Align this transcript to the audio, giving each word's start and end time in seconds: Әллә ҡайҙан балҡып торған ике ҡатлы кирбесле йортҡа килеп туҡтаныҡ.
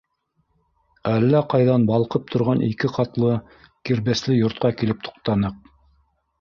Әллә 1.09 1.41
ҡайҙан 1.55 1.85
балҡып 1.91 2.33
торған 2.37 2.65
ике 2.69 2.91
ҡатлы 2.97 3.37
кирбесле 3.91 4.41
йортҡа 4.41 4.75
килеп 4.83 5.09
туҡтаныҡ. 5.09 5.65